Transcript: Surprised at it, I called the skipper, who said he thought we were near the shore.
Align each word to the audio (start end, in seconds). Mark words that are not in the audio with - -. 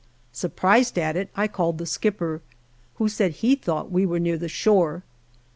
Surprised 0.33 0.97
at 0.97 1.15
it, 1.15 1.29
I 1.35 1.47
called 1.47 1.77
the 1.77 1.85
skipper, 1.85 2.41
who 2.95 3.07
said 3.07 3.33
he 3.33 3.53
thought 3.53 3.91
we 3.91 4.03
were 4.03 4.17
near 4.17 4.35
the 4.39 4.49
shore. 4.49 5.03